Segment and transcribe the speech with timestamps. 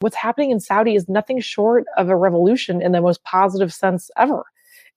[0.00, 4.10] What's happening in Saudi is nothing short of a revolution in the most positive sense
[4.16, 4.44] ever.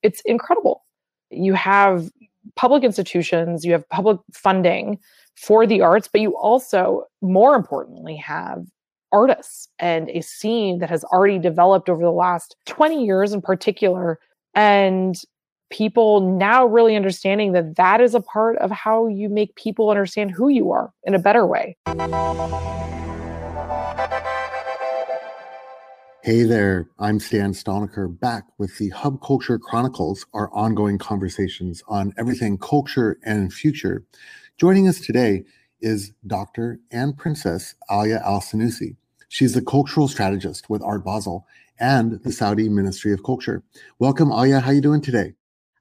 [0.02, 0.83] It's incredible.
[1.29, 2.10] You have
[2.56, 5.00] public institutions, you have public funding
[5.36, 8.66] for the arts, but you also, more importantly, have
[9.12, 14.20] artists and a scene that has already developed over the last 20 years in particular.
[14.56, 15.17] And
[15.70, 20.31] people now really understanding that that is a part of how you make people understand
[20.31, 21.76] who you are in a better way.
[26.23, 32.13] Hey there, I'm Stan Stalnaker back with the Hub Culture Chronicles, our ongoing conversations on
[32.17, 34.05] everything culture and future.
[34.57, 35.43] Joining us today
[35.81, 36.79] is Dr.
[36.91, 38.95] and Princess Alia Al Sanusi.
[39.27, 41.45] She's the cultural strategist with Art Basel
[41.77, 43.62] and the Saudi Ministry of Culture.
[43.99, 44.62] Welcome, Alia.
[44.62, 45.34] How are you doing today?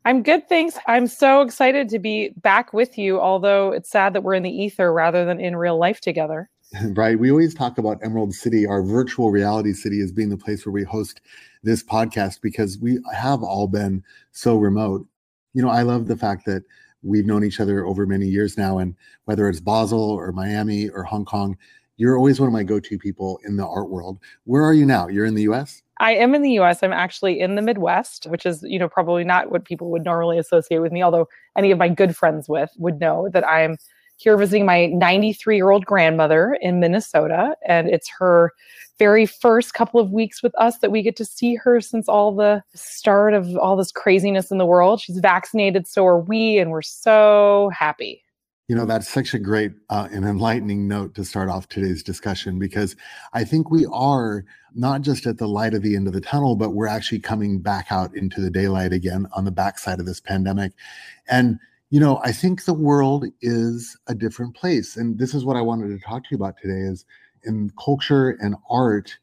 [0.05, 0.77] I'm good, thanks.
[0.89, 4.51] I'm so excited to be back with you, although it's sad that we're in the
[4.51, 6.51] ether rather than in real life together.
[6.95, 7.19] right?
[7.19, 10.73] We always talk about Emerald City, our virtual reality city, as being the place where
[10.73, 11.21] we host
[11.63, 15.07] this podcast because we have all been so remote.
[15.55, 16.63] You know, I love the fact that
[17.03, 21.03] we've known each other over many years now, and whether it's Basel or Miami or
[21.03, 21.57] Hong Kong,
[21.97, 24.19] you're always one of my go-to people in the art world.
[24.45, 25.09] Where are you now?
[25.09, 25.83] You're in the US?
[25.99, 26.83] I am in the US.
[26.83, 30.39] I'm actually in the Midwest, which is, you know, probably not what people would normally
[30.39, 33.77] associate with me, although any of my good friends with would know that I'm
[34.23, 37.57] here visiting my 93 year old grandmother in Minnesota.
[37.67, 38.53] And it's her
[38.99, 42.35] very first couple of weeks with us that we get to see her since all
[42.35, 45.01] the start of all this craziness in the world.
[45.01, 48.23] She's vaccinated, so are we, and we're so happy.
[48.69, 52.59] You know, that's such a great uh, and enlightening note to start off today's discussion
[52.59, 52.95] because
[53.33, 56.55] I think we are not just at the light of the end of the tunnel,
[56.55, 60.21] but we're actually coming back out into the daylight again on the backside of this
[60.21, 60.73] pandemic.
[61.29, 61.59] And
[61.93, 64.97] you know, I think the world is a different place.
[64.97, 67.05] And this is what I wanted to talk to you about today is
[67.45, 69.19] in culture and art,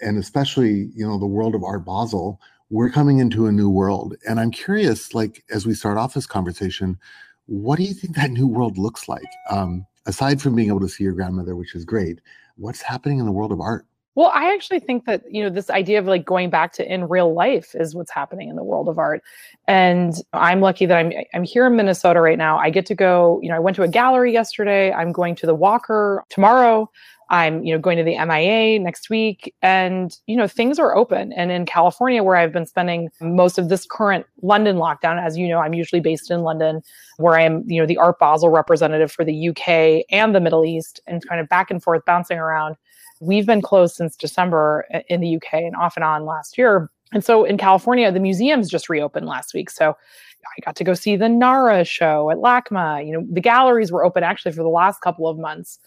[0.00, 4.16] and especially, you know, the world of Art Basel, we're coming into a new world.
[4.26, 6.98] And I'm curious, like, as we start off this conversation,
[7.44, 9.28] what do you think that new world looks like?
[9.50, 12.22] Um, aside from being able to see your grandmother, which is great,
[12.56, 13.84] what's happening in the world of art?
[14.16, 17.08] Well, I actually think that, you know, this idea of like going back to in
[17.08, 19.22] real life is what's happening in the world of art.
[19.68, 22.58] And I'm lucky that I'm I'm here in Minnesota right now.
[22.58, 24.92] I get to go, you know, I went to a gallery yesterday.
[24.92, 26.90] I'm going to the Walker tomorrow.
[27.30, 31.32] I'm, you know, going to the MIA next week and, you know, things are open.
[31.32, 35.46] And in California where I've been spending most of this current London lockdown, as you
[35.46, 36.82] know, I'm usually based in London
[37.18, 40.64] where I am, you know, the Art Basel representative for the UK and the Middle
[40.64, 42.74] East and kind of back and forth bouncing around
[43.20, 46.90] We've been closed since December uh, in the UK and off and on last year.
[47.12, 49.70] And so in California, the museums just reopened last week.
[49.70, 53.06] So I got to go see the Nara show at LACMA.
[53.06, 55.78] You know, the galleries were open actually for the last couple of months.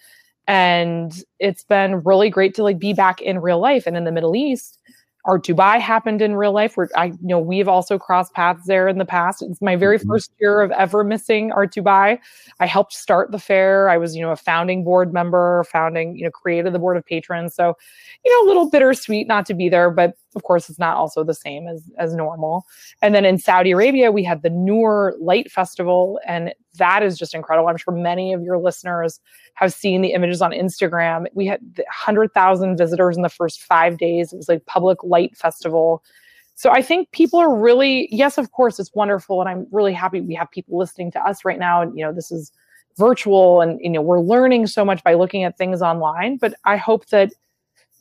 [0.48, 3.88] And it's been really great to like be back in real life.
[3.88, 4.80] And in the Middle East,
[5.26, 8.88] Art Dubai happened in real life where I you know we've also crossed paths there
[8.88, 9.42] in the past.
[9.42, 10.10] It's my very mm-hmm.
[10.10, 12.20] first year of ever missing Art Dubai.
[12.60, 13.90] I helped start the fair.
[13.90, 17.06] I was, you know, a founding board member, founding, you know, created the board of
[17.06, 17.56] patrons.
[17.56, 17.78] So,
[18.26, 21.24] you know, a little bittersweet not to be there, but of course it's not also
[21.24, 22.66] the same as as normal.
[23.02, 27.36] And then in Saudi Arabia, we had the Noor Light Festival and that is just
[27.36, 27.68] incredible.
[27.68, 29.20] I'm sure many of your listeners
[29.56, 31.26] have seen the images on Instagram.
[31.34, 34.34] We had 100,000 visitors in the first 5 days.
[34.34, 36.04] It was like public light festival.
[36.56, 40.22] So I think people are really yes, of course it's wonderful and I'm really happy
[40.22, 42.52] we have people listening to us right now and you know this is
[42.98, 46.78] virtual and you know we're learning so much by looking at things online, but I
[46.78, 47.34] hope that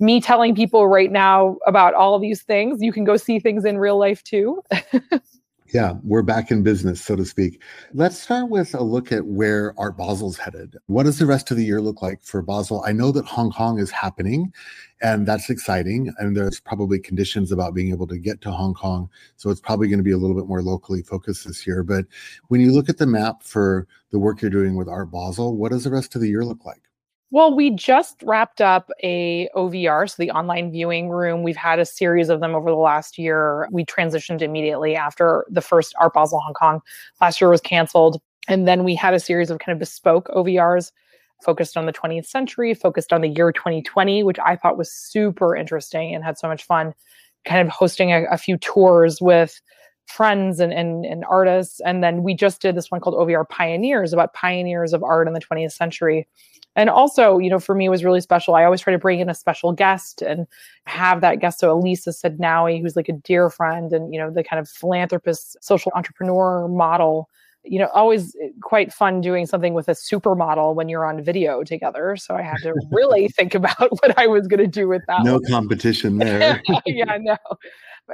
[0.00, 3.78] me telling people right now about all these things, you can go see things in
[3.78, 4.62] real life too.
[5.72, 7.62] yeah, we're back in business, so to speak.
[7.94, 10.76] Let's start with a look at where Art Basel's headed.
[10.86, 12.84] What does the rest of the year look like for Basel?
[12.86, 14.52] I know that Hong Kong is happening,
[15.00, 16.12] and that's exciting.
[16.18, 19.08] And there's probably conditions about being able to get to Hong Kong.
[19.36, 21.82] So it's probably going to be a little bit more locally focused this year.
[21.82, 22.04] But
[22.48, 25.72] when you look at the map for the work you're doing with Art Basel, what
[25.72, 26.82] does the rest of the year look like?
[27.32, 31.42] Well, we just wrapped up a OVR, so the online viewing room.
[31.42, 33.70] We've had a series of them over the last year.
[33.72, 36.82] We transitioned immediately after the first Art Basel Hong Kong
[37.22, 38.20] last year was canceled.
[38.48, 40.92] And then we had a series of kind of bespoke OVRs
[41.42, 45.56] focused on the 20th century, focused on the year 2020, which I thought was super
[45.56, 46.92] interesting and had so much fun
[47.46, 49.58] kind of hosting a, a few tours with
[50.04, 51.80] friends and, and, and artists.
[51.80, 55.32] And then we just did this one called OVR Pioneers about pioneers of art in
[55.32, 56.28] the 20th century
[56.76, 59.20] and also you know for me it was really special i always try to bring
[59.20, 60.46] in a special guest and
[60.86, 64.44] have that guest so elisa sednaoui who's like a dear friend and you know the
[64.44, 67.28] kind of philanthropist social entrepreneur model
[67.64, 71.62] you know, always eh, quite fun doing something with a supermodel when you're on video
[71.62, 72.16] together.
[72.16, 75.22] So I had to really think about what I was going to do with that.
[75.22, 75.44] No one.
[75.48, 76.60] competition there.
[76.86, 77.36] yeah, no.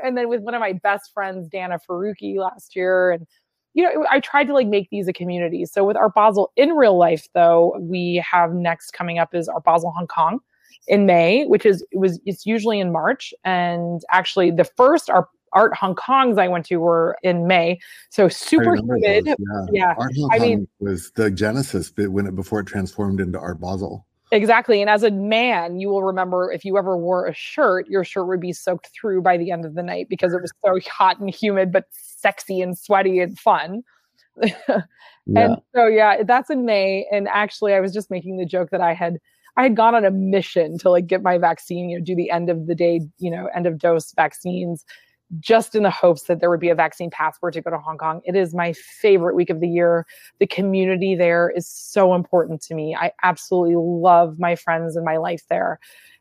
[0.05, 3.27] And then with one of my best friends, Dana Faruqi, last year, and
[3.79, 5.65] you know, I tried to like make these a community.
[5.65, 9.63] So with Art Basel in real life, though, we have next coming up is Art
[9.63, 10.41] Basel Hong Kong
[10.89, 15.29] in May, which is it was it's usually in March, and actually the first Art
[15.53, 17.79] Art Hong Kongs I went to were in May,
[18.11, 19.27] so super humid.
[19.27, 19.35] Yeah.
[19.71, 23.39] yeah, Art Hong I Kong mean, was the genesis when it before it transformed into
[23.39, 24.05] Art Basel.
[24.31, 24.81] Exactly.
[24.81, 28.27] And as a man, you will remember if you ever wore a shirt, your shirt
[28.29, 31.19] would be soaked through by the end of the night because it was so hot
[31.19, 33.83] and humid, but sexy and sweaty and fun.
[34.43, 34.83] yeah.
[35.35, 37.07] And so yeah, that's in May.
[37.11, 39.19] And actually I was just making the joke that I had
[39.57, 42.31] I had gone on a mission to like get my vaccine, you know, do the
[42.31, 44.85] end of the day, you know, end of dose vaccines
[45.41, 47.99] just in the hopes that there would be a vaccine passport to go to Hong
[47.99, 48.21] Kong.
[48.25, 50.07] It is my favorite week of the year.
[50.39, 52.97] The community there is so important to me.
[52.99, 55.79] I absolutely love my friends and my life there.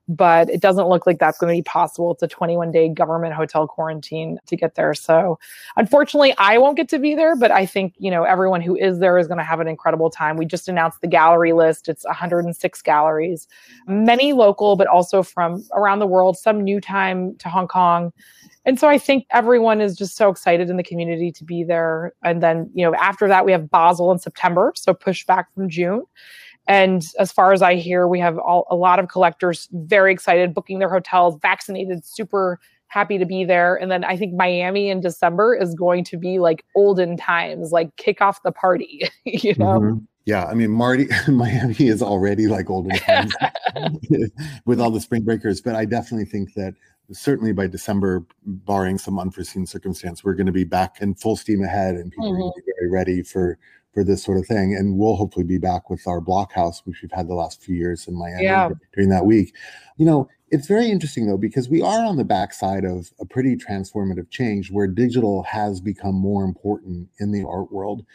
[0.08, 2.12] But it doesn't look like that's going to be possible.
[2.12, 4.94] It's a 21 day government hotel quarantine to get there.
[4.94, 5.38] So,
[5.76, 9.00] unfortunately, I won't get to be there, but I think, you know, everyone who is
[9.00, 10.38] there is going to have an incredible time.
[10.38, 11.90] We just announced the gallery list.
[11.90, 13.48] It's 106 galleries,
[13.88, 18.14] many local, but also from around the world, some new time to Hong Kong
[18.68, 22.12] and so I think everyone is just so excited in the community to be there.
[22.22, 25.70] And then, you know, after that, we have Basel in September, so push back from
[25.70, 26.04] June.
[26.68, 30.54] And as far as I hear, we have all, a lot of collectors very excited,
[30.54, 33.76] booking their hotels, vaccinated, super happy to be there.
[33.76, 37.96] And then I think Miami in December is going to be like olden times, like
[37.98, 39.80] kick off the party, you know?
[39.80, 39.98] Mm-hmm.
[40.26, 43.34] Yeah, I mean, Marty, Miami is already like olden times
[44.66, 46.76] with all the spring breakers, but I definitely think that
[47.14, 51.64] certainly by December, barring some unforeseen circumstance, we're going to be back in full steam
[51.64, 52.42] ahead, and people mm-hmm.
[52.42, 53.58] are be very ready for
[53.98, 54.76] for this sort of thing.
[54.76, 58.08] And we'll hopefully be back with our blockhouse, which we've had the last few years
[58.08, 58.70] in Miami yeah.
[58.94, 59.56] during that week.
[59.98, 63.56] You know, it's very interesting though because we are on the backside of a pretty
[63.56, 68.06] transformative change where digital has become more important in the art world,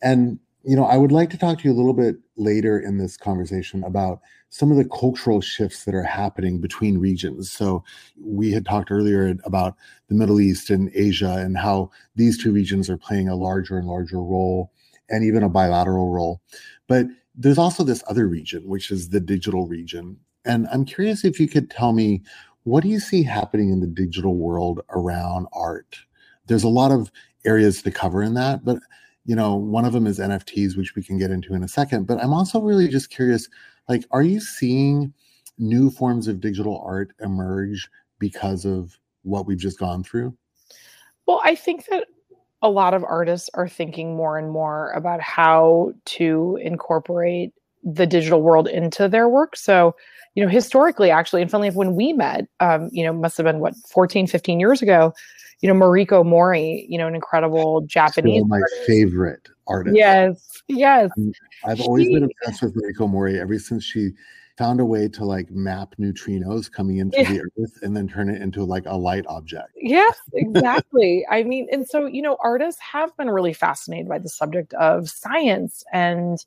[0.00, 2.96] and you know, I would like to talk to you a little bit later in
[2.96, 7.52] this conversation about some of the cultural shifts that are happening between regions.
[7.52, 7.84] So,
[8.20, 9.76] we had talked earlier about
[10.08, 13.86] the Middle East and Asia and how these two regions are playing a larger and
[13.86, 14.72] larger role
[15.08, 16.40] and even a bilateral role.
[16.88, 20.16] But there's also this other region, which is the digital region.
[20.44, 22.22] And I'm curious if you could tell me
[22.64, 25.98] what do you see happening in the digital world around art?
[26.46, 27.12] There's a lot of
[27.44, 28.78] areas to cover in that, but
[29.24, 32.06] you know, one of them is NFTs, which we can get into in a second.
[32.06, 33.48] But I'm also really just curious,
[33.88, 35.12] like, are you seeing
[35.58, 37.88] new forms of digital art emerge
[38.18, 40.36] because of what we've just gone through?
[41.26, 42.06] Well, I think that
[42.62, 47.52] a lot of artists are thinking more and more about how to incorporate
[47.84, 49.56] the digital world into their work.
[49.56, 49.94] So,
[50.34, 53.60] you know, historically, actually, and funnily, when we met, um, you know, must have been
[53.60, 55.14] what 14, 15 years ago,
[55.60, 58.40] you know, Mariko Mori, you know, an incredible Japanese.
[58.40, 58.86] Still my artist.
[58.86, 59.96] favorite artist.
[59.96, 61.10] Yes, yes.
[61.64, 64.10] i have always been obsessed with Mariko Mori ever since she
[64.56, 67.30] found a way to like map neutrinos coming into yeah.
[67.30, 69.70] the earth and then turn it into like a light object.
[69.76, 71.26] Yes, exactly.
[71.30, 75.08] I mean, and so, you know, artists have been really fascinated by the subject of
[75.10, 76.38] science and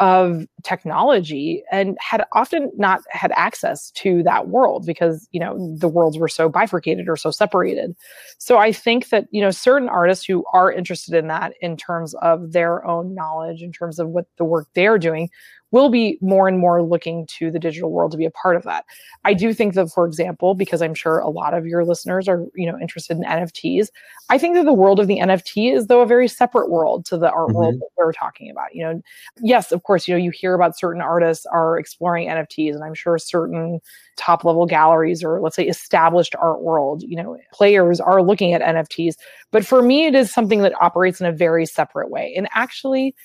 [0.00, 5.86] of technology and had often not had access to that world because you know the
[5.86, 7.94] worlds were so bifurcated or so separated
[8.38, 12.12] so i think that you know certain artists who are interested in that in terms
[12.14, 15.30] of their own knowledge in terms of what the work they're doing
[15.74, 18.62] will be more and more looking to the digital world to be a part of
[18.62, 18.84] that.
[19.24, 22.46] I do think that, for example, because I'm sure a lot of your listeners are,
[22.54, 23.88] you know, interested in NFTs,
[24.30, 27.18] I think that the world of the NFT is though a very separate world to
[27.18, 27.56] the art mm-hmm.
[27.56, 28.72] world that we're talking about.
[28.72, 29.02] You know,
[29.42, 32.94] yes, of course, you know, you hear about certain artists are exploring NFTs, and I'm
[32.94, 33.80] sure certain
[34.16, 38.62] top level galleries or let's say established art world, you know, players are looking at
[38.62, 39.14] NFTs.
[39.50, 42.32] But for me, it is something that operates in a very separate way.
[42.36, 43.16] And actually,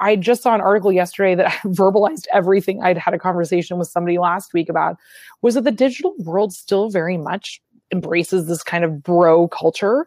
[0.00, 4.18] I just saw an article yesterday that verbalized everything I'd had a conversation with somebody
[4.18, 4.96] last week about
[5.42, 10.06] was that the digital world still very much embraces this kind of bro culture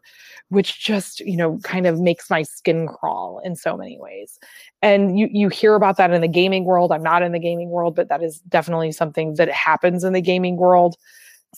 [0.49, 4.37] which just you know kind of makes my skin crawl in so many ways.
[4.81, 6.91] And you you hear about that in the gaming world.
[6.91, 10.21] I'm not in the gaming world but that is definitely something that happens in the
[10.21, 10.95] gaming world.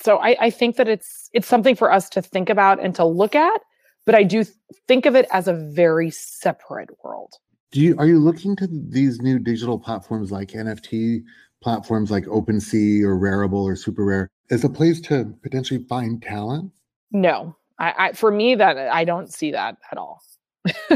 [0.02, 3.06] So i, I think that it's it's something for us to think about and to
[3.06, 3.62] look at
[4.06, 4.44] but i do
[4.88, 7.36] think of it as a very separate world
[7.74, 11.24] do you are you looking to these new digital platforms like nft
[11.63, 16.72] platforms like OpenSea or Rarible or Super Rare as a place to potentially find talent?
[17.12, 20.22] No, I, I, for me that I don't see that at all.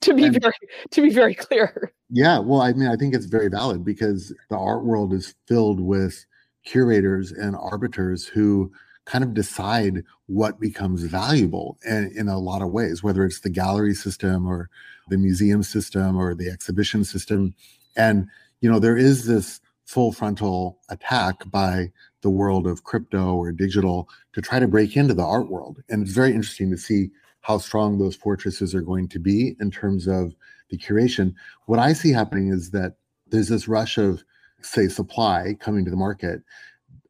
[0.00, 0.54] to be and, very
[0.90, 1.92] to be very clear.
[2.08, 5.80] Yeah, well, I mean, I think it's very valid because the art world is filled
[5.80, 6.24] with
[6.64, 8.72] curators and arbiters who
[9.04, 13.50] kind of decide what becomes valuable in, in a lot of ways, whether it's the
[13.50, 14.70] gallery system or
[15.08, 17.54] the museum system or the exhibition system.
[17.96, 18.28] And,
[18.60, 21.90] you know, there is this full frontal attack by
[22.22, 25.82] the world of crypto or digital to try to break into the art world.
[25.88, 29.70] And it's very interesting to see how strong those fortresses are going to be in
[29.70, 30.34] terms of
[30.70, 31.34] the curation.
[31.66, 32.94] What I see happening is that
[33.26, 34.22] there's this rush of,
[34.62, 36.42] say, supply coming to the market.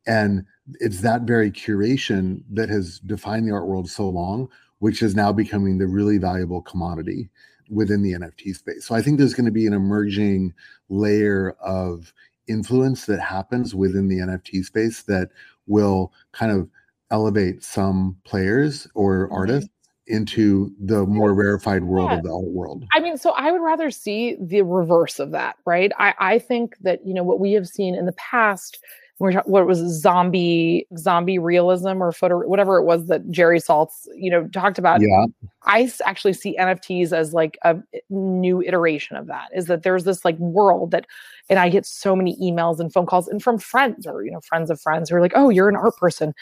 [0.07, 0.45] And
[0.81, 5.33] it's that very curation that has defined the art world so long, which is now
[5.33, 7.31] becoming the really valuable commodity
[7.71, 8.85] within the NFT space.
[8.87, 10.53] So I think there's going to be an emerging
[10.89, 12.13] layer of
[12.49, 15.31] influence that happens within the NFT space that
[15.67, 16.69] will kind of
[17.11, 19.35] elevate some players or mm-hmm.
[19.35, 19.71] artists
[20.09, 22.19] into the more rarefied world yeah.
[22.19, 22.85] of the art world.
[22.93, 25.93] I mean, so I would rather see the reverse of that, right?
[25.99, 28.81] I, I think that, you know, what we have seen in the past
[29.23, 34.49] what was zombie zombie realism or photo whatever it was that Jerry Saltz you know
[34.49, 35.01] talked about.
[35.01, 35.27] Yeah,
[35.65, 39.49] I actually see NFTs as like a eh, new iteration of that.
[39.55, 41.07] Is that there's this like world that,
[41.49, 44.41] and I get so many emails and phone calls and from friends or you know
[44.41, 46.35] friends of friends who are like, oh, you're an art person.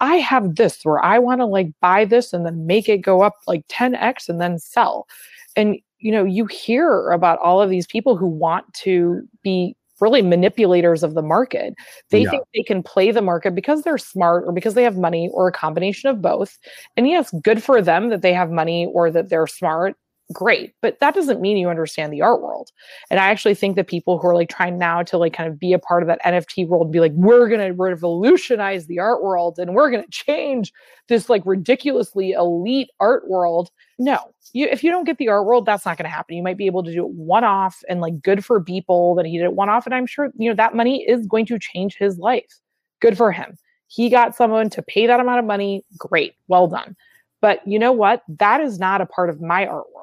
[0.00, 3.22] I have this where I want to like buy this and then make it go
[3.22, 5.08] up like 10x and then sell.
[5.56, 10.22] And you know, you hear about all of these people who want to be really
[10.22, 11.74] manipulators of the market.
[12.10, 12.30] They yeah.
[12.30, 15.48] think they can play the market because they're smart or because they have money or
[15.48, 16.58] a combination of both.
[16.96, 19.96] And yes, good for them that they have money or that they're smart
[20.32, 22.70] great but that doesn't mean you understand the art world.
[23.10, 25.58] And i actually think that people who are like trying now to like kind of
[25.58, 29.22] be a part of that nft world be like we're going to revolutionize the art
[29.22, 30.72] world and we're going to change
[31.08, 33.70] this like ridiculously elite art world.
[33.98, 34.18] No
[34.52, 36.36] you, if you don't get the art world that's not going to happen.
[36.36, 39.26] You might be able to do it one off and like good for people that
[39.26, 41.58] he did it one off and i'm sure you know that money is going to
[41.58, 42.60] change his life.
[43.00, 43.56] Good for him.
[43.86, 45.84] He got someone to pay that amount of money.
[45.96, 46.34] Great.
[46.46, 46.94] Well done.
[47.40, 48.22] But you know what?
[48.28, 49.97] That is not a part of my art world.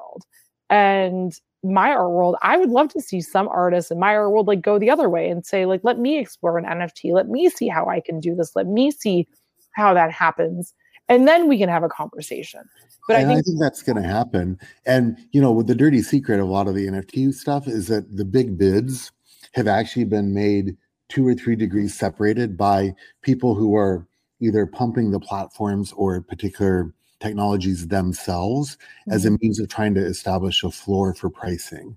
[0.70, 1.32] And
[1.62, 4.62] my art world, I would love to see some artists in my art world like
[4.62, 7.12] go the other way and say, like, let me explore an NFT.
[7.12, 8.54] Let me see how I can do this.
[8.54, 9.26] Let me see
[9.72, 10.74] how that happens.
[11.08, 12.62] And then we can have a conversation.
[13.06, 14.58] But I think, I think, that's going to happen.
[14.86, 17.86] And you know, with the dirty secret of a lot of the NFT stuff is
[17.88, 19.12] that the big bids
[19.52, 20.76] have actually been made
[21.08, 22.92] two or three degrees separated by
[23.22, 24.06] people who are
[24.40, 26.92] either pumping the platforms or particular
[27.26, 29.12] technologies themselves mm-hmm.
[29.12, 29.36] as a mm-hmm.
[29.42, 31.96] means of trying to establish a floor for pricing.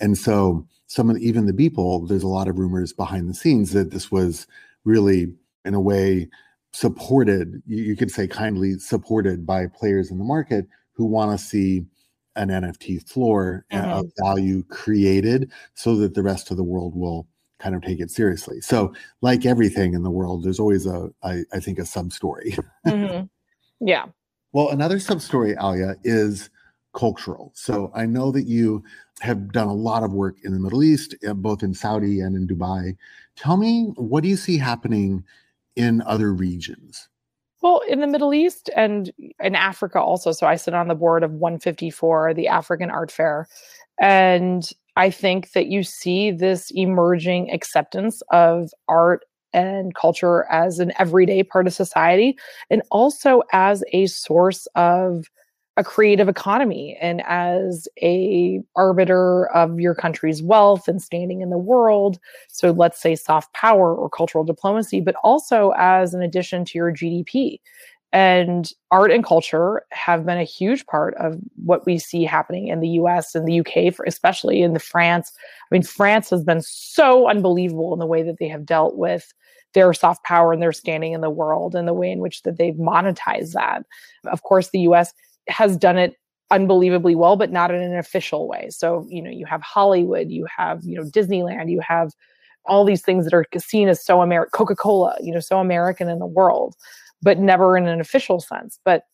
[0.00, 3.34] And so some of the, even the people, there's a lot of rumors behind the
[3.34, 4.46] scenes that this was
[4.84, 5.32] really
[5.64, 6.28] in a way
[6.72, 11.44] supported, you, you could say kindly supported by players in the market who want to
[11.44, 11.84] see
[12.36, 13.90] an NFT floor mm-hmm.
[13.90, 17.28] of value created so that the rest of the world will
[17.60, 18.60] kind of take it seriously.
[18.60, 22.56] So, like everything in the world, there's always a, I, I think, a sub story.
[22.86, 23.26] mm-hmm.
[23.80, 24.06] Yeah.
[24.54, 26.48] Well, another sub story, Alia, is
[26.94, 27.50] cultural.
[27.56, 28.84] So I know that you
[29.20, 32.36] have done a lot of work in the Middle East, uh, both in Saudi and
[32.36, 32.96] in Dubai.
[33.34, 35.24] Tell me, what do you see happening
[35.74, 37.08] in other regions?
[37.62, 40.30] Well, in the Middle East and in Africa also.
[40.30, 43.48] So I sit on the board of 154, the African Art Fair.
[44.00, 50.92] And I think that you see this emerging acceptance of art and culture as an
[50.98, 52.36] everyday part of society
[52.68, 55.24] and also as a source of
[55.76, 61.58] a creative economy and as a arbiter of your country's wealth and standing in the
[61.58, 62.18] world
[62.48, 66.92] so let's say soft power or cultural diplomacy but also as an addition to your
[66.92, 67.58] gdp
[68.14, 72.78] and art and culture have been a huge part of what we see happening in
[72.78, 75.32] the US and the UK, for, especially in the France.
[75.68, 79.34] I mean, France has been so unbelievable in the way that they have dealt with
[79.74, 82.58] their soft power and their standing in the world and the way in which that
[82.58, 83.84] they've monetized that.
[84.26, 85.12] Of course, the US
[85.48, 86.14] has done it
[86.50, 88.68] unbelievably well, but not in an official way.
[88.70, 92.12] So, you know, you have Hollywood, you have, you know, Disneyland, you have
[92.66, 96.18] all these things that are seen as so American, Coca-Cola, you know, so American in
[96.18, 96.74] the world
[97.24, 98.78] but never in an official sense.
[98.84, 99.04] But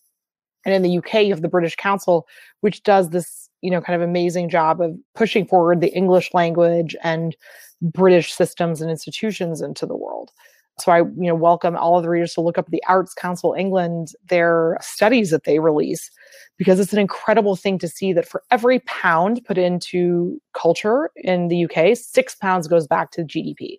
[0.66, 2.26] and in the UK, you have the British Council,
[2.60, 6.94] which does this, you know, kind of amazing job of pushing forward the English language
[7.02, 7.34] and
[7.82, 10.30] British systems and institutions into the world.
[10.78, 13.52] So I, you know, welcome all of the readers to look up the Arts Council
[13.52, 16.10] England, their studies that they release,
[16.56, 21.48] because it's an incredible thing to see that for every pound put into culture in
[21.48, 23.78] the UK, six pounds goes back to GDP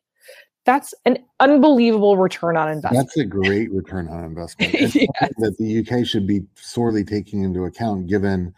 [0.65, 3.07] that's an unbelievable return on investment.
[3.07, 4.73] That's a great return on investment.
[4.95, 5.07] yes.
[5.39, 8.53] That the UK should be sorely taking into account, given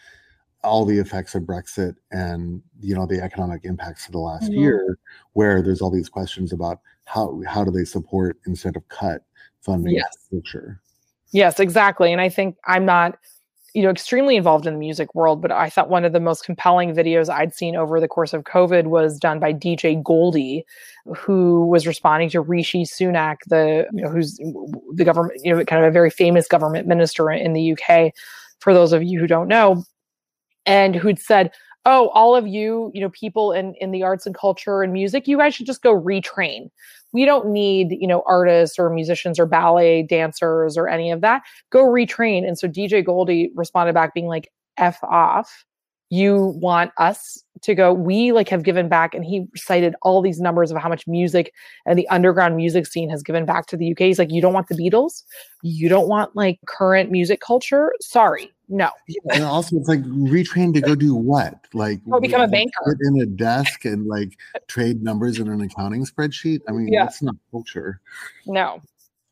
[0.64, 4.62] all the effects of Brexit and you know the economic impacts of the last mm-hmm.
[4.62, 4.98] year,
[5.34, 9.22] where there's all these questions about how how do they support instead of cut
[9.62, 10.28] funding yes.
[10.30, 10.82] future.
[11.32, 12.12] Yes, exactly.
[12.12, 13.18] And I think I'm not,
[13.74, 16.46] you know, extremely involved in the music world, but I thought one of the most
[16.46, 20.64] compelling videos I'd seen over the course of COVID was done by DJ Goldie,
[21.18, 24.38] who was responding to Rishi Sunak, the you know, who's
[24.94, 28.14] the government, you know, kind of a very famous government minister in the UK.
[28.60, 29.84] For those of you who don't know,
[30.66, 31.52] and who'd said,
[31.86, 35.28] oh all of you you know people in in the arts and culture and music
[35.28, 36.70] you guys should just go retrain.
[37.12, 41.42] We don't need you know artists or musicians or ballet dancers or any of that.
[41.72, 42.48] Go retrain.
[42.48, 45.66] And so dj goldie responded back being like f off
[46.14, 50.40] you want us to go we like have given back and he cited all these
[50.40, 51.54] numbers of how much music
[51.86, 54.54] and the underground music scene has given back to the uk he's like you don't
[54.54, 55.24] want the beatles?
[55.64, 57.94] You don't want like current music culture?
[58.00, 58.90] Sorry no.
[59.32, 61.56] And also it's like retrain to go do what?
[61.74, 62.72] Like become a banker.
[62.86, 66.62] sit in a desk and like trade numbers in an accounting spreadsheet?
[66.68, 67.04] I mean yeah.
[67.04, 68.02] that's not culture.
[68.46, 68.82] No.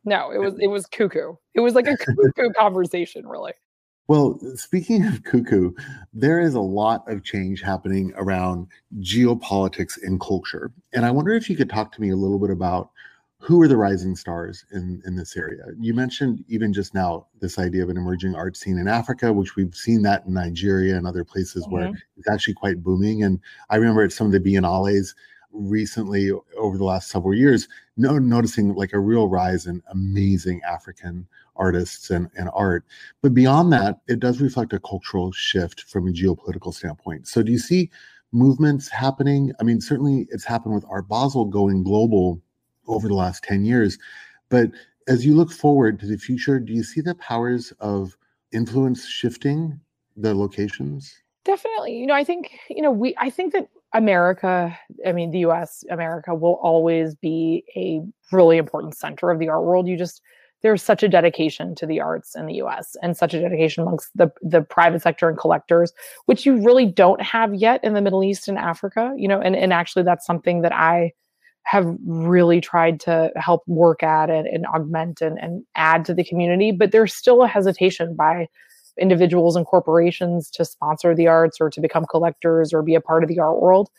[0.04, 1.36] No it was it was cuckoo.
[1.54, 3.54] It was like a cuckoo conversation really
[4.12, 5.72] well, speaking of cuckoo,
[6.14, 8.68] there is a lot of change happening around
[9.00, 10.70] geopolitics and culture.
[10.92, 12.90] And I wonder if you could talk to me a little bit about
[13.38, 15.64] who are the rising stars in, in this area.
[15.80, 19.56] You mentioned even just now this idea of an emerging art scene in Africa, which
[19.56, 21.74] we've seen that in Nigeria and other places mm-hmm.
[21.74, 23.24] where it's actually quite booming.
[23.24, 23.40] And
[23.70, 25.16] I remember at some of the biennales
[25.54, 31.26] recently over the last several years, no, noticing like a real rise in amazing African
[31.56, 32.84] artists and, and art.
[33.22, 37.28] But beyond that, it does reflect a cultural shift from a geopolitical standpoint.
[37.28, 37.90] So do you see
[38.32, 39.52] movements happening?
[39.60, 42.42] I mean, certainly it's happened with Art Basel going global
[42.88, 43.98] over the last 10 years.
[44.50, 44.72] But
[45.08, 48.16] as you look forward to the future, do you see the powers of
[48.52, 49.80] influence shifting
[50.16, 51.16] the locations?
[51.44, 51.98] Definitely.
[51.98, 55.84] You know, I think, you know, we I think that America, I mean the US,
[55.90, 59.88] America will always be a really important center of the art world.
[59.88, 60.22] You just
[60.62, 64.10] there's such a dedication to the arts in the US and such a dedication amongst
[64.16, 65.94] the, the private sector and collectors,
[66.26, 69.56] which you really don't have yet in the Middle East and Africa, you know, and,
[69.56, 71.14] and actually that's something that I
[71.64, 76.24] have really tried to help work at and, and augment and, and add to the
[76.24, 76.72] community.
[76.72, 78.48] But there's still a hesitation by
[79.00, 83.24] individuals and corporations to sponsor the arts or to become collectors or be a part
[83.24, 83.90] of the art world.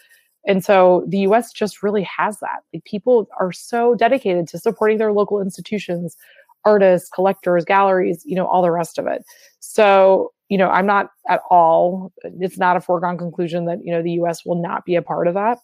[0.46, 2.62] And so the US just really has that.
[2.74, 6.16] Like people are so dedicated to supporting their local institutions,
[6.64, 9.22] artists, collectors, galleries, you know, all the rest of it.
[9.60, 14.02] So, you know, I'm not at all, it's not a foregone conclusion that, you know,
[14.02, 15.58] the US will not be a part of that.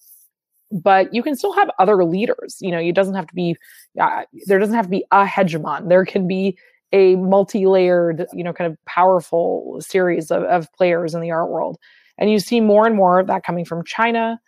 [0.71, 2.57] But you can still have other leaders.
[2.61, 3.57] You know, it doesn't have to be,
[3.99, 5.89] uh, there doesn't have to be a hegemon.
[5.89, 6.59] There can be
[6.93, 11.79] a multi-layered, you know, kind of powerful series of, of players in the art world.
[12.19, 14.41] And you see more and more of that coming from China,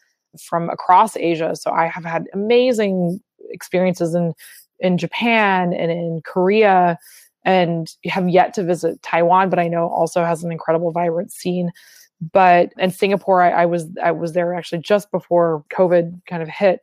[0.42, 1.54] from across Asia.
[1.54, 4.32] So I have had amazing experiences in
[4.80, 6.98] in Japan and in Korea
[7.44, 11.70] and have yet to visit Taiwan, but I know also has an incredible vibrant scene.
[12.32, 16.48] But and Singapore, I, I was I was there actually just before COVID kind of
[16.48, 16.80] hit.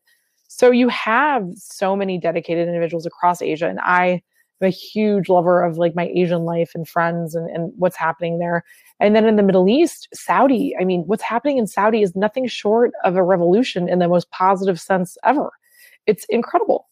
[0.47, 4.23] So you have so many dedicated individuals across Asia, and I
[4.61, 8.39] am a huge lover of like my Asian life and friends and, and what's happening
[8.39, 8.63] there.
[8.99, 12.47] And then in the Middle East, Saudi, I mean, what's happening in Saudi is nothing
[12.47, 15.51] short of a revolution in the most positive sense ever.
[16.07, 16.87] It's incredible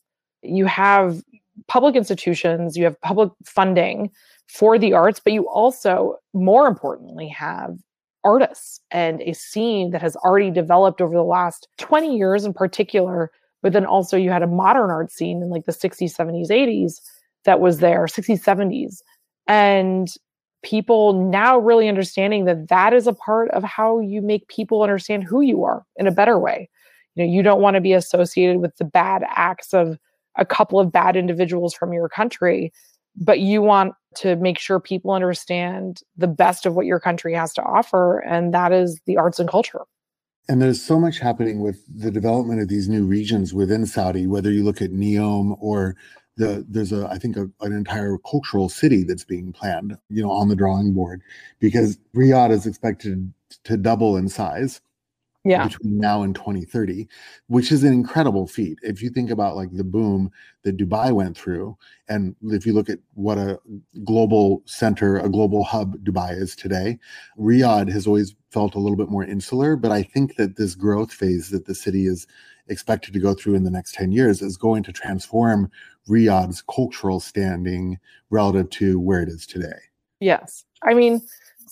[0.48, 1.22] you have
[1.68, 4.12] public institutions, you have public funding
[4.48, 7.78] for the arts, but you also, more importantly, have
[8.24, 13.32] artists and a scene that has already developed over the last 20 years in particular.
[13.62, 17.00] But then also, you had a modern art scene in like the 60s, 70s, 80s
[17.46, 19.02] that was there, 60s, 70s.
[19.48, 20.10] And
[20.64, 25.24] people now really understanding that that is a part of how you make people understand
[25.24, 26.70] who you are in a better way.
[27.14, 29.98] You know, you don't want to be associated with the bad acts of
[30.38, 32.72] a couple of bad individuals from your country,
[33.16, 37.54] but you want to make sure people understand the best of what your country has
[37.54, 39.82] to offer, and that is the arts and culture.
[40.48, 44.52] And there's so much happening with the development of these new regions within Saudi, whether
[44.52, 45.96] you look at Neom or
[46.38, 50.32] the, there's a I think a, an entire cultural city that's being planned, you know,
[50.32, 51.22] on the drawing board
[51.60, 54.82] because Riyadh is expected to double in size
[55.46, 55.68] yeah.
[55.68, 57.08] between now and 2030,
[57.48, 58.80] which is an incredible feat.
[58.82, 60.32] If you think about like the boom
[60.64, 61.78] that Dubai went through,
[62.10, 63.60] and if you look at what a
[64.04, 66.98] global center, a global hub Dubai is today,
[67.40, 69.76] Riyadh has always felt a little bit more insular.
[69.76, 72.26] But I think that this growth phase that the city is
[72.68, 75.70] expected to go through in the next 10 years is going to transform
[76.10, 78.00] Riyadh's cultural standing
[78.32, 79.78] relative to where it is today.
[80.20, 80.66] Yes.
[80.84, 81.22] I mean,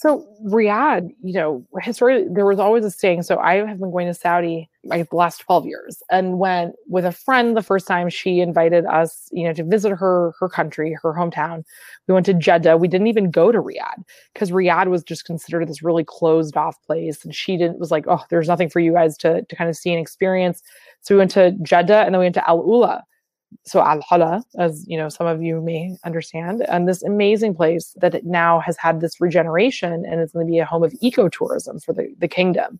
[0.03, 3.23] So Riyadh, you know, historically there was always a saying.
[3.23, 7.05] So I have been going to Saudi like the last 12 years and went with
[7.05, 10.93] a friend the first time she invited us, you know, to visit her her country,
[11.01, 11.63] her hometown.
[12.09, 12.75] We went to Jeddah.
[12.75, 16.75] We didn't even go to Riyadh because Riyadh was just considered this really closed off
[16.85, 17.23] place.
[17.23, 19.77] And she didn't was like, oh, there's nothing for you guys to to kind of
[19.77, 20.61] see and experience.
[20.99, 23.05] So we went to Jeddah and then we went to Al Ula
[23.65, 27.95] so Al Ula, as you know, some of you may understand, and this amazing place
[27.97, 30.93] that it now has had this regeneration and it's going to be a home of
[31.03, 32.79] ecotourism for the, the kingdom.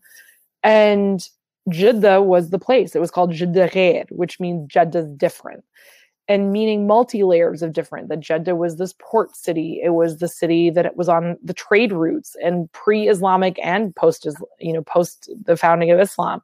[0.62, 1.26] And
[1.68, 2.94] Jeddah was the place.
[2.94, 5.64] It was called Jeddah Ghair, which means Jeddah's different.
[6.26, 8.08] And meaning multi layers of different.
[8.08, 9.80] That Jeddah was this port city.
[9.82, 14.26] It was the city that it was on the trade routes and pre-Islamic and post,
[14.58, 16.42] you know, post the founding of Islam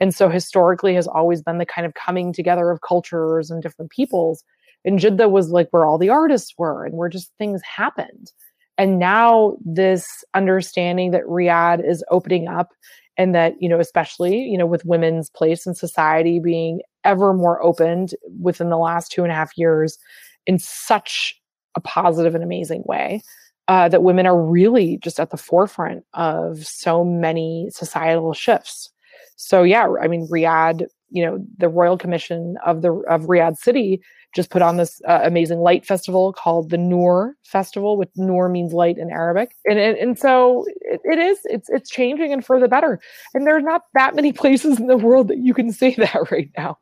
[0.00, 3.90] and so historically has always been the kind of coming together of cultures and different
[3.90, 4.42] peoples.
[4.84, 8.32] And jeddah was like where all the artists were and where just things happened.
[8.78, 12.72] And now this understanding that riyadh is opening up
[13.18, 17.62] and that you know especially you know with women's place in society being ever more
[17.62, 19.98] opened within the last two and a half years
[20.46, 21.38] in such
[21.76, 23.20] a positive and amazing way
[23.68, 28.90] uh, that women are really just at the forefront of so many societal shifts
[29.40, 34.02] so yeah, I mean Riyadh, you know, the Royal Commission of the of Riyadh City
[34.34, 38.74] just put on this uh, amazing light festival called the Noor Festival, which Noor means
[38.74, 42.60] light in Arabic, and and, and so it, it is it's it's changing and for
[42.60, 43.00] the better.
[43.32, 46.50] And there's not that many places in the world that you can say that right
[46.58, 46.76] now.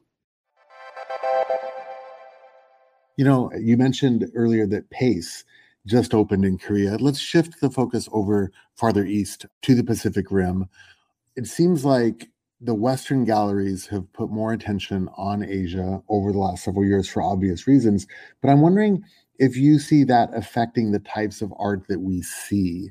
[3.17, 5.45] You know, you mentioned earlier that Pace
[5.87, 6.97] just opened in Korea.
[6.97, 10.69] Let's shift the focus over farther east to the Pacific Rim.
[11.37, 12.29] It seems like
[12.61, 17.23] the Western galleries have put more attention on Asia over the last several years for
[17.23, 18.07] obvious reasons.
[18.43, 19.05] But I'm wondering
[19.39, 22.91] if you see that affecting the types of art that we see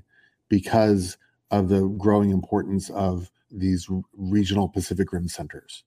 [0.49, 1.17] because
[1.51, 5.83] of the growing importance of these regional Pacific Rim centers.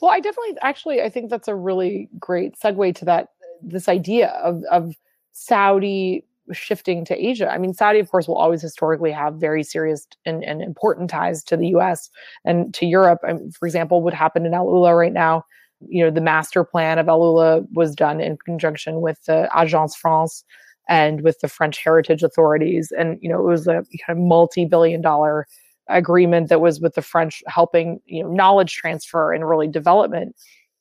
[0.00, 3.28] Well, I definitely actually I think that's a really great segue to that
[3.62, 4.94] this idea of of
[5.32, 7.50] Saudi shifting to Asia.
[7.50, 11.42] I mean, Saudi, of course, will always historically have very serious and, and important ties
[11.44, 12.10] to the US
[12.44, 13.20] and to Europe.
[13.26, 15.44] I mean, for example, what happened in Al Ula right now,
[15.88, 19.94] you know, the master plan of Al Ula was done in conjunction with the Agence
[19.94, 20.44] France
[20.88, 22.92] and with the French heritage authorities.
[22.96, 25.46] And, you know, it was a kind of multi billion dollar
[25.88, 30.34] agreement that was with the French helping, you know, knowledge transfer and really development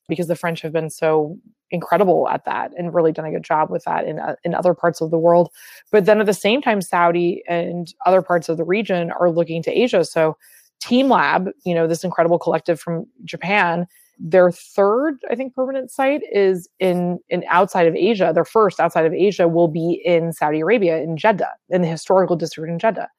[0.08, 1.38] because the French have been so
[1.72, 4.74] incredible at that and really done a good job with that in uh, in other
[4.74, 5.50] parts of the world.
[5.91, 9.63] But then at the same time, Saudi and other parts of the region are looking
[9.63, 10.04] to Asia.
[10.06, 10.38] So
[10.84, 13.88] teamLab, you know, this incredible collective from Japan,
[14.20, 18.32] their third, I think, permanent site is in in outside of Asia.
[18.34, 22.36] Their first outside of Asia will be in Saudi Arabia, in Jeddah, in the historical
[22.36, 23.10] district in Jeddah.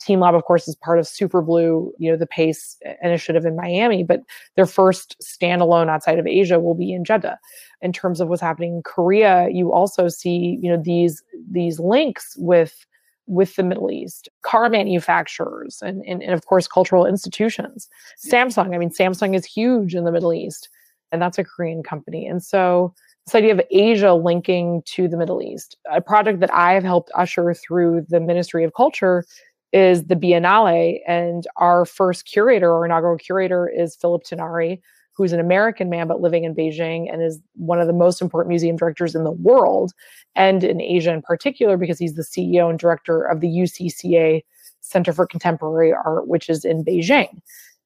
[0.00, 4.02] teamLab, of course, is part of Super Blue, you know, the PACE initiative in Miami,
[4.02, 4.20] but
[4.56, 7.38] their first standalone outside of Asia will be in Jeddah
[7.82, 12.34] in terms of what's happening in Korea, you also see, you know, these these links
[12.38, 12.86] with
[13.26, 17.88] with the Middle East, car manufacturers, and, and, and of course cultural institutions.
[18.18, 20.68] Samsung, I mean, Samsung is huge in the Middle East,
[21.12, 22.26] and that's a Korean company.
[22.26, 22.92] And so
[23.26, 27.12] this idea of Asia linking to the Middle East, a project that I have helped
[27.14, 29.24] usher through the Ministry of Culture
[29.72, 34.80] is the Biennale, and our first curator, our inaugural curator, is Philip Tinari,
[35.12, 38.48] who's an American man but living in Beijing and is one of the most important
[38.48, 39.92] museum directors in the world
[40.34, 44.42] and in Asia in particular because he's the CEO and director of the UCCA
[44.80, 47.40] Center for Contemporary Art, which is in Beijing.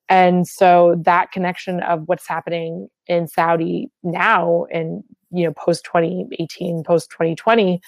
[0.09, 6.85] And so that connection of what's happening in Saudi now and you know post 2018,
[6.85, 7.81] post 2020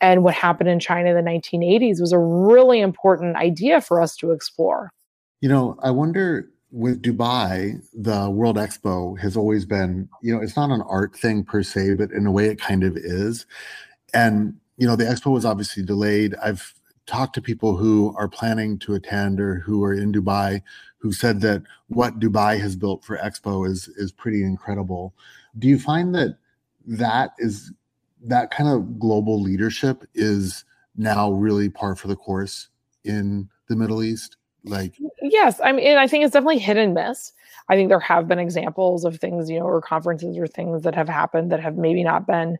[0.00, 4.16] and what happened in China in the 1980s was a really important idea for us
[4.16, 4.90] to explore.
[5.40, 10.56] You know, I wonder with Dubai, the World Expo has always been, you know, it's
[10.56, 13.46] not an art thing per se, but in a way it kind of is.
[14.14, 16.34] And, you know, the expo was obviously delayed.
[16.42, 16.74] I've
[17.06, 20.62] talked to people who are planning to attend or who are in Dubai
[21.00, 25.14] who said that what Dubai has built for Expo is is pretty incredible.
[25.58, 26.36] Do you find that
[26.86, 27.72] that is
[28.24, 30.64] that kind of global leadership is
[30.96, 32.68] now really par for the course
[33.04, 34.36] in the Middle East?
[34.64, 37.32] like yes i mean i think it's definitely hit and miss.
[37.68, 40.94] I think there have been examples of things you know or conferences or things that
[40.94, 42.58] have happened that have maybe not been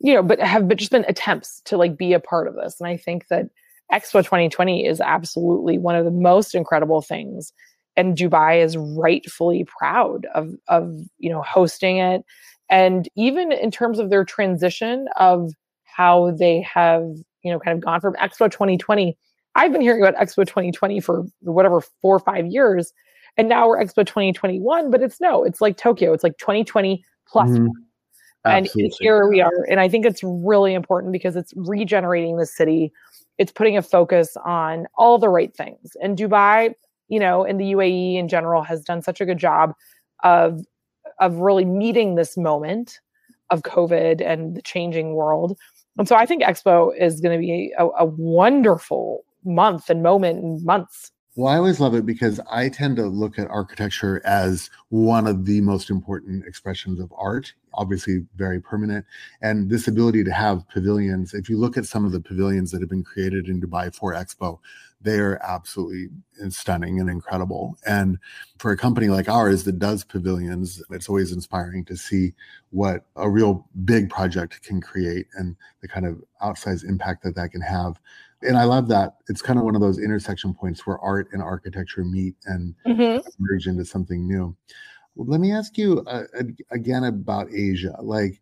[0.00, 2.80] you know but have just been attempts to like be a part of this.
[2.80, 3.46] And i think that
[3.92, 7.52] expo 2020 is absolutely one of the most incredible things.
[7.96, 12.24] And dubai is rightfully proud of of you know hosting it
[12.68, 15.52] and even in terms of their transition of
[15.84, 17.14] how they have
[17.46, 19.16] you know, kind of gone from Expo 2020.
[19.54, 22.92] I've been hearing about Expo 2020 for whatever four or five years,
[23.36, 24.90] and now we're Expo 2021.
[24.90, 26.12] But it's no, it's like Tokyo.
[26.12, 27.68] It's like 2020 plus Mhm.
[28.44, 29.64] and here we are.
[29.70, 32.92] And I think it's really important because it's regenerating the city.
[33.38, 35.96] It's putting a focus on all the right things.
[36.02, 36.74] And Dubai,
[37.08, 39.72] you know, and the UAE in general has done such a good job
[40.24, 40.64] of
[41.20, 43.00] of really meeting this moment
[43.50, 45.56] of COVID and the changing world.
[45.98, 50.42] And so I think Expo is going to be a, a wonderful month and moment
[50.42, 51.12] and months.
[51.36, 55.44] Well, I always love it because I tend to look at architecture as one of
[55.44, 59.04] the most important expressions of art, obviously very permanent.
[59.42, 62.80] And this ability to have pavilions, if you look at some of the pavilions that
[62.80, 64.60] have been created in Dubai for Expo,
[65.00, 66.08] they are absolutely
[66.48, 67.76] stunning and incredible.
[67.86, 68.18] And
[68.58, 72.32] for a company like ours that does pavilions, it's always inspiring to see
[72.70, 77.52] what a real big project can create and the kind of outsized impact that that
[77.52, 78.00] can have
[78.42, 81.42] and I love that it's kind of one of those intersection points where art and
[81.42, 82.74] architecture meet and
[83.38, 84.54] merge into something new.
[85.14, 86.24] Well, let me ask you uh,
[86.70, 87.96] again about Asia.
[88.00, 88.40] Like,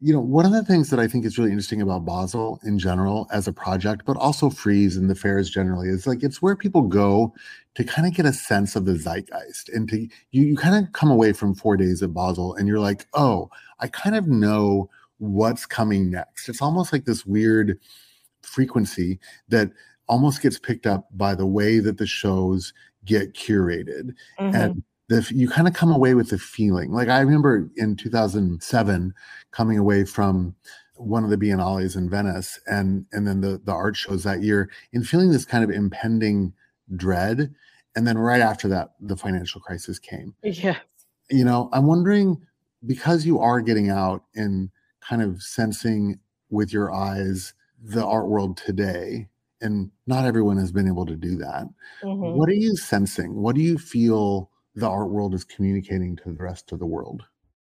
[0.00, 2.78] you know, one of the things that I think is really interesting about Basel in
[2.78, 6.56] general as a project, but also Frieze and the fairs generally, is like it's where
[6.56, 7.32] people go
[7.76, 9.98] to kind of get a sense of the zeitgeist and to
[10.32, 13.48] you you kind of come away from four days at Basel and you're like, oh,
[13.80, 16.48] I kind of know what's coming next.
[16.48, 17.78] It's almost like this weird
[18.42, 19.70] frequency that
[20.08, 22.74] almost gets picked up by the way that the shows
[23.06, 24.54] get curated Mhm.
[24.54, 29.12] and the, you kind of come away with the feeling like i remember in 2007
[29.50, 30.54] coming away from
[30.96, 34.70] one of the biennales in venice and and then the the art shows that year
[34.92, 36.52] and feeling this kind of impending
[36.96, 37.52] dread
[37.96, 40.76] and then right after that the financial crisis came Yeah.
[41.30, 42.40] you know i'm wondering
[42.86, 46.18] because you are getting out and kind of sensing
[46.50, 49.28] with your eyes the art world today
[49.60, 51.64] and not everyone has been able to do that
[52.02, 52.36] Mhm.
[52.36, 56.42] what are you sensing what do you feel the art world is communicating to the
[56.42, 57.24] rest of the world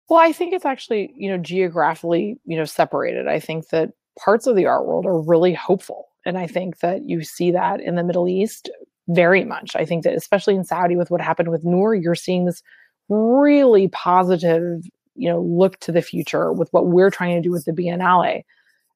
[0.10, 3.28] Well, I think it's actually, you know, geographically, you know, separated.
[3.28, 6.08] I think that parts of the art world are really hopeful.
[6.26, 8.70] And I think that you see that in the Middle East
[9.10, 9.76] very much.
[9.76, 12.64] I think that especially in Saudi with what happened with Noor, you're seeing this
[13.10, 14.82] really positive,
[15.16, 18.44] you know, look to the future with what we're trying to do with the Biennale.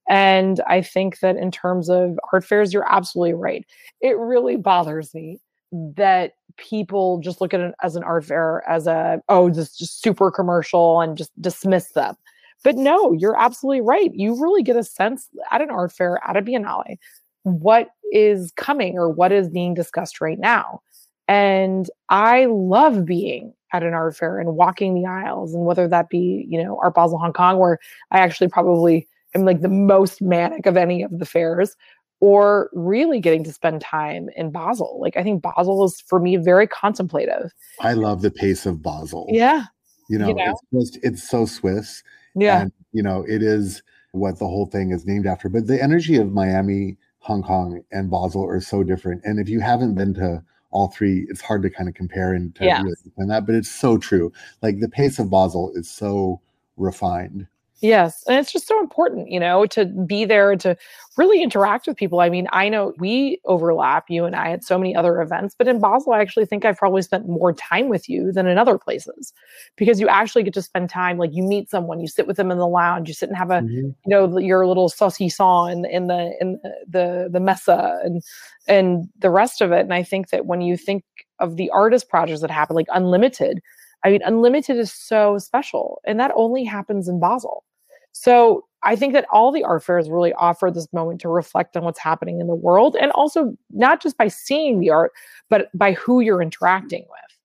[0.10, 3.66] And I think that in terms of art fairs, you're absolutely right.
[4.02, 5.40] It really bothers me
[5.72, 10.02] that people just look at it as an art fair as a oh this just
[10.02, 12.16] super commercial and just dismiss them.
[12.64, 14.12] But no you're absolutely right.
[14.14, 16.98] You really get a sense at an art fair at a biennale
[17.44, 20.82] what is coming or what is being discussed right now.
[21.28, 26.10] And i love being at an art fair and walking the aisles and whether that
[26.10, 27.80] be you know art basel hong kong where
[28.12, 31.76] i actually probably am like the most manic of any of the fairs
[32.22, 35.00] or really getting to spend time in Basel.
[35.02, 37.52] Like I think Basel is for me very contemplative.
[37.82, 39.64] i love the pace of basel Yeah.
[40.10, 40.52] you know, know?
[40.72, 42.04] it's just it's so swiss
[42.36, 42.62] Yeah.
[42.62, 43.82] and you know it is
[44.14, 48.10] what the whole thing is named after but the energy of miami hong kong and
[48.10, 51.70] basel are so different and if you haven't been to all three it's hard to
[51.70, 54.32] kind of compare and to really understand that but it's so true
[54.62, 56.40] like the pace of basel is so
[56.78, 57.48] refined
[57.82, 58.24] Yes.
[58.28, 60.78] And it's just so important, you know, to be there to
[61.17, 62.20] really interact with people.
[62.20, 65.67] I mean, I know we overlap, you and I, at so many other events, but
[65.67, 68.78] in Basel, I actually think I've probably spent more time with you than in other
[68.78, 69.34] places
[69.78, 71.17] because you actually get to spend time.
[71.17, 73.52] Like you meet someone, you sit with them in the lounge, you sit and have
[73.52, 73.76] a, mm-hmm.
[73.76, 78.22] you know your little saucisson in, in the in the the, the mesa and
[78.67, 81.04] and the rest of it and i think that when you think
[81.39, 83.60] of the artist projects that happen like unlimited
[84.04, 87.63] i mean unlimited is so special and that only happens in basel
[88.12, 91.84] so i think that all the art fairs really offer this moment to reflect on
[91.84, 95.12] what's happening in the world and also not just by seeing the art
[95.50, 97.38] but by who you're interacting with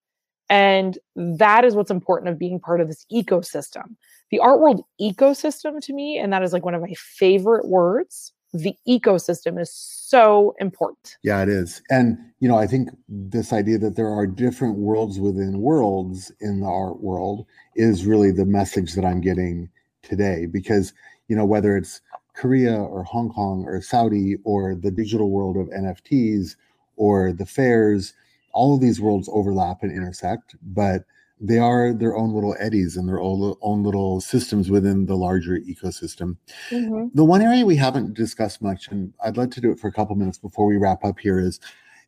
[0.48, 3.96] and that is what's important of being part of this ecosystem
[4.30, 8.32] the art world ecosystem to me, and that is like one of my favorite words.
[8.52, 11.16] The ecosystem is so important.
[11.22, 11.82] Yeah, it is.
[11.90, 16.60] And, you know, I think this idea that there are different worlds within worlds in
[16.60, 19.68] the art world is really the message that I'm getting
[20.06, 20.46] today.
[20.46, 20.92] Because,
[21.28, 22.00] you know, whether it's
[22.34, 22.88] Korea mm.
[22.88, 26.56] or Hong Kong or Saudi or the digital world of NFTs
[26.96, 28.14] or the fairs,
[28.52, 31.04] all of these worlds overlap and intersect, but
[31.38, 35.58] they are their own little eddies and their own, own little systems within the larger
[35.58, 36.36] ecosystem.
[36.70, 37.08] Mm-hmm.
[37.14, 39.92] The one area we haven't discussed much, and I'd like to do it for a
[39.92, 41.60] couple minutes before we wrap up here, is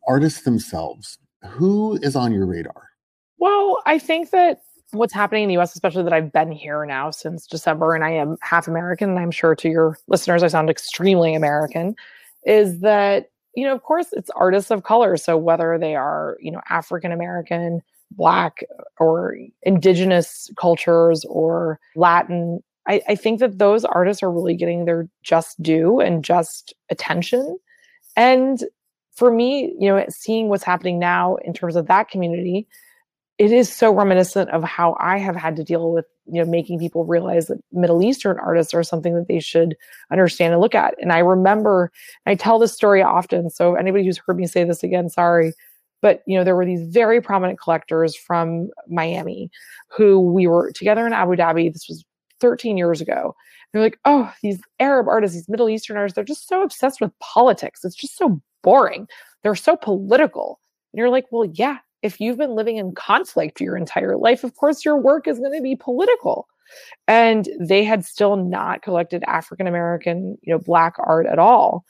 [0.07, 1.19] artists themselves.
[1.45, 2.89] Who is on your radar?
[3.37, 7.11] Well, I think that what's happening in the US, especially that I've been here now
[7.11, 10.69] since December and I am half American, and I'm sure to your listeners I sound
[10.69, 11.95] extremely American,
[12.43, 15.17] is that, you know, of course it's artists of color.
[15.17, 18.63] So whether they are, you know, African American, Black,
[18.99, 25.07] or indigenous cultures or Latin, I, I think that those artists are really getting their
[25.23, 27.59] just due and just attention.
[28.15, 28.63] And
[29.13, 32.67] for me, you know, seeing what's happening now in terms of that community,
[33.39, 36.77] it is so reminiscent of how I have had to deal with, you know, making
[36.77, 39.77] people realize that Middle Eastern artists are something that they should
[40.11, 40.93] understand and look at.
[41.01, 41.89] And I remember,
[42.25, 43.49] I tell this story often.
[43.49, 45.53] So anybody who's heard me say this again, sorry.
[46.01, 49.49] But you know, there were these very prominent collectors from Miami
[49.87, 51.71] who we were together in Abu Dhabi.
[51.71, 52.03] This was
[52.41, 53.35] 13 years ago.
[53.71, 57.17] They're like, oh, these Arab artists, these Middle Eastern artists, they're just so obsessed with
[57.19, 57.85] politics.
[57.85, 59.07] It's just so boring.
[59.43, 60.59] They're so political.
[60.91, 64.55] And you're like, well, yeah, if you've been living in conflict your entire life, of
[64.55, 66.47] course your work is going to be political.
[67.07, 71.83] And they had still not collected African American, you know, black art at all.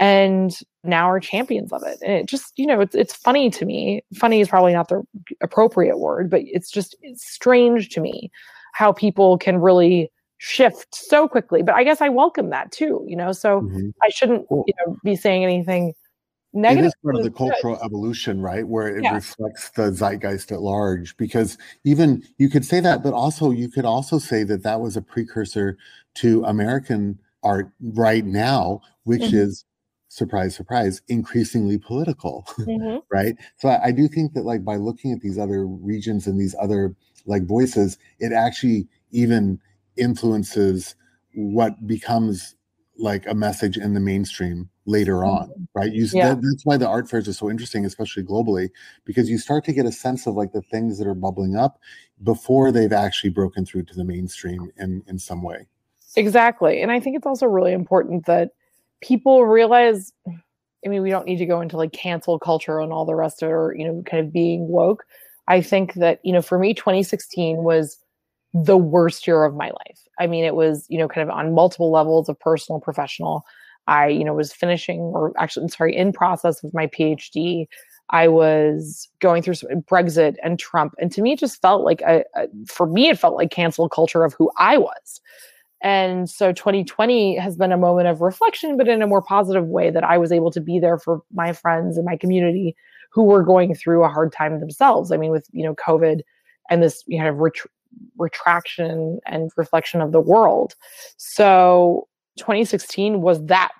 [0.00, 1.98] And now are champions of it.
[2.02, 4.02] And it just, you know, it's it's funny to me.
[4.14, 5.02] Funny is probably not the
[5.42, 8.30] appropriate word, but it's just it's strange to me
[8.72, 11.62] how people can really shift so quickly.
[11.62, 13.32] But I guess I welcome that too, you know.
[13.32, 13.90] So mm-hmm.
[14.02, 15.92] I shouldn't, you know, be saying anything
[16.54, 17.84] Negative it is part of the cultural good.
[17.84, 18.66] evolution, right?
[18.66, 19.14] Where it yeah.
[19.14, 21.16] reflects the zeitgeist at large.
[21.16, 24.96] Because even you could say that, but also you could also say that that was
[24.96, 25.78] a precursor
[26.16, 29.36] to American art right now, which mm-hmm.
[29.36, 29.64] is
[30.08, 32.98] surprise, surprise, increasingly political, mm-hmm.
[33.10, 33.34] right?
[33.56, 36.54] So I, I do think that like by looking at these other regions and these
[36.60, 39.58] other like voices, it actually even
[39.96, 40.96] influences
[41.34, 42.56] what becomes
[42.98, 45.64] like a message in the mainstream later on mm-hmm.
[45.74, 46.28] right you yeah.
[46.28, 48.68] that, that's why the art fairs are so interesting especially globally
[49.04, 51.78] because you start to get a sense of like the things that are bubbling up
[52.22, 55.66] before they've actually broken through to the mainstream in in some way
[56.16, 58.50] exactly and i think it's also really important that
[59.00, 60.12] people realize
[60.84, 63.42] i mean we don't need to go into like cancel culture and all the rest
[63.42, 65.04] of it or you know kind of being woke
[65.48, 67.98] i think that you know for me 2016 was
[68.52, 71.54] the worst year of my life i mean it was you know kind of on
[71.54, 73.44] multiple levels of personal professional
[73.86, 77.66] I, you know, was finishing or actually, I'm sorry, in process of my PhD.
[78.10, 79.54] I was going through
[79.90, 80.94] Brexit and Trump.
[80.98, 83.88] And to me, it just felt like, a, a, for me, it felt like cancel
[83.88, 85.20] culture of who I was.
[85.82, 89.90] And so 2020 has been a moment of reflection, but in a more positive way
[89.90, 92.76] that I was able to be there for my friends and my community
[93.12, 95.10] who were going through a hard time themselves.
[95.10, 96.20] I mean, with, you know, COVID
[96.70, 97.56] and this kind of ret-
[98.18, 100.74] retraction and reflection of the world.
[101.16, 103.72] So 2016 was that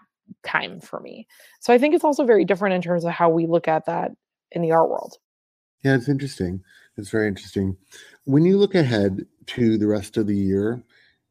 [0.44, 1.26] time for me.
[1.60, 4.12] So I think it's also very different in terms of how we look at that
[4.52, 5.16] in the art world.
[5.84, 6.62] Yeah, it's interesting.
[6.96, 7.76] It's very interesting.
[8.24, 10.82] When you look ahead to the rest of the year,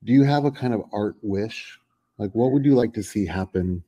[0.03, 1.77] do you have a kind of art wish?
[2.17, 3.83] Like, what would you like to see happen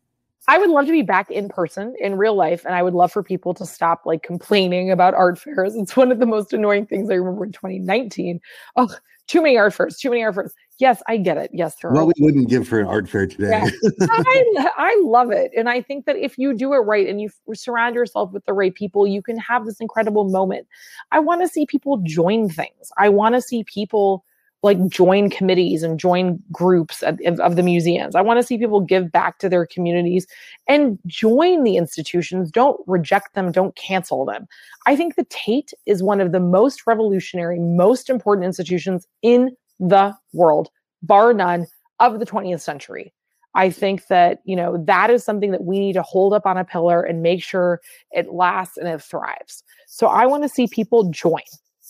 [0.47, 2.65] I would love to be back in person in real life.
[2.65, 5.75] And I would love for people to stop like complaining about art fairs.
[5.75, 8.41] It's one of the most annoying things I remember in 2019.
[8.75, 8.93] Oh,
[9.27, 10.53] too many art fairs, too many art fairs.
[10.79, 11.49] Yes, I get it.
[11.53, 13.49] Yes, there well, we wouldn't give for an art fair today.
[13.51, 13.69] Yeah.
[14.09, 15.51] I, I love it.
[15.55, 18.53] And I think that if you do it right and you surround yourself with the
[18.53, 20.67] right people, you can have this incredible moment.
[21.11, 22.91] I want to see people join things.
[22.97, 24.25] I want to see people
[24.63, 28.15] like join committees and join groups of, of the museums.
[28.15, 30.25] I want to see people give back to their communities
[30.67, 32.49] and join the institutions.
[32.49, 34.47] Don't reject them, don't cancel them.
[34.85, 40.15] I think the Tate is one of the most revolutionary, most important institutions in the
[40.31, 40.69] world,
[41.01, 41.67] bar none,
[41.99, 43.13] of the 20th century.
[43.55, 46.57] I think that, you know, that is something that we need to hold up on
[46.57, 49.63] a pillar and make sure it lasts and it thrives.
[49.87, 51.41] So I want to see people join.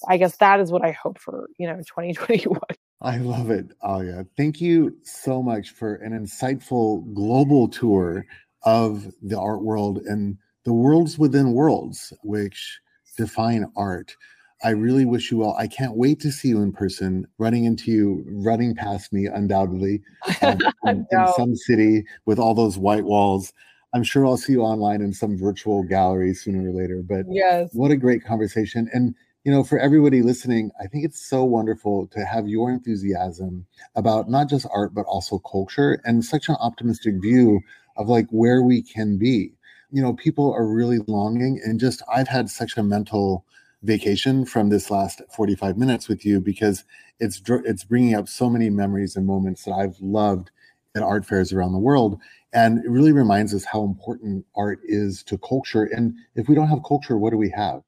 [0.07, 2.59] I guess that is what I hope for, you know, 2021.
[3.01, 4.25] I love it, Alia.
[4.37, 8.25] Thank you so much for an insightful global tour
[8.63, 12.79] of the art world and the worlds within worlds, which
[13.17, 14.15] define art.
[14.63, 15.55] I really wish you well.
[15.59, 20.01] I can't wait to see you in person, running into you, running past me, undoubtedly,
[20.41, 21.25] um, in, no.
[21.25, 23.51] in, some city with all those white walls.
[23.93, 27.03] I'm sure I'll see you online in some virtual gallery sooner or later.
[27.03, 28.89] But yes, what a great conversation!
[28.93, 29.13] And
[29.43, 33.65] you know, for everybody listening, I think it's so wonderful to have your enthusiasm
[33.95, 37.61] about not just art but also culture and such an optimistic view
[37.97, 39.53] of like where we can be.
[39.91, 43.45] You know, people are really longing, and just I've had such a mental
[43.83, 46.85] vacation from this last 45 minutes with you because
[47.19, 50.51] it's it's bringing up so many memories and moments that I've loved
[50.95, 52.19] at art fairs around the world.
[52.53, 55.83] And it really reminds us how important art is to culture.
[55.83, 57.83] And if we don't have culture what do we have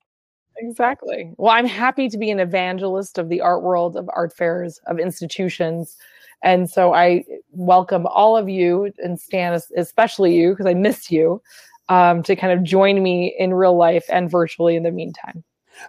[0.58, 1.34] Exactly.
[1.38, 5.00] Well, I'm happy to be an evangelist of the art world, of art fairs, of
[5.00, 5.98] institutions.
[6.44, 11.42] And so I welcome all of you and Stan, especially you, because I miss you,
[11.90, 15.44] um, to kind of join me in real life and virtually in the meantime.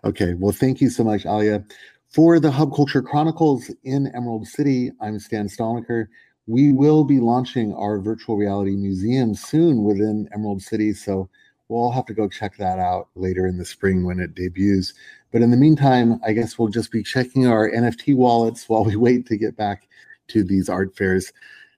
[0.05, 0.35] Okay.
[0.35, 1.65] Well, thank you so much, Alia.
[2.09, 6.07] For the Hub Culture Chronicles in Emerald City, I'm Stan Stalnaker.
[6.47, 10.93] We will be launching our virtual reality museum soon within Emerald City.
[10.93, 11.29] So
[11.69, 14.95] we'll all have to go check that out later in the spring when it debuts.
[15.33, 18.97] But in the meantime, I guess we'll just be checking our NFT wallets while we
[18.97, 19.89] wait to get back
[20.29, 21.33] to these art fairs.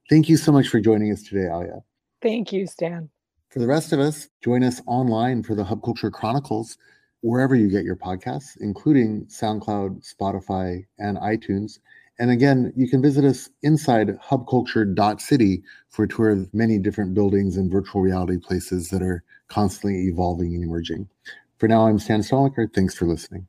[0.09, 1.83] Thank you so much for joining us today, Alia.
[2.23, 3.11] Thank you, Stan.
[3.51, 6.77] For the rest of us, join us online for the Hub Culture Chronicles,
[7.23, 11.79] wherever you get your podcasts, including SoundCloud, Spotify, and iTunes.
[12.19, 17.57] And again, you can visit us inside hubculture.city for a tour of many different buildings
[17.57, 21.09] and virtual reality places that are constantly evolving and emerging.
[21.59, 22.73] For now, I'm Stan Stalnaker.
[22.73, 23.49] Thanks for listening.